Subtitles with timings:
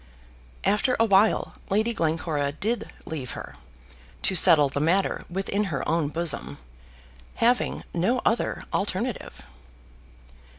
[0.63, 3.53] After a while Lady Glencora did leave her,
[4.23, 6.57] to settle the matter within her own bosom,
[7.35, 9.43] having no other alternative.